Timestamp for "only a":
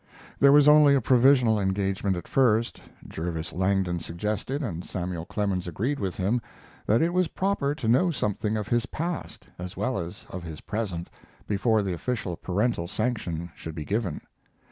0.67-0.99